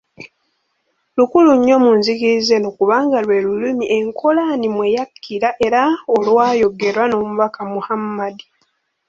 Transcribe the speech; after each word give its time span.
Lukulu 1.17 1.49
nnyo 1.57 1.75
mu 1.83 1.91
nzikiriza 1.97 2.51
eno 2.57 2.69
kubanga 2.77 3.17
lwe 3.25 3.37
lulimi 3.45 3.85
ekkolaani 3.97 4.67
mwe 4.75 4.85
yakkira 4.95 5.49
era 5.65 5.81
olwayogerwa 6.15 7.03
n'omubaka 7.07 7.61
Mohammed. 7.73 8.37